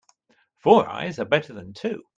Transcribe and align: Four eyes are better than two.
Four 0.57 0.89
eyes 0.89 1.19
are 1.19 1.25
better 1.25 1.53
than 1.53 1.73
two. 1.73 2.03